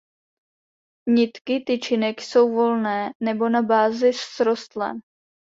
Nitky 1.09 1.59
tyčinek 1.59 2.21
jsou 2.21 2.55
volné 2.55 3.11
nebo 3.19 3.49
na 3.49 3.61
bázi 3.61 4.11
srostlé. 4.13 4.91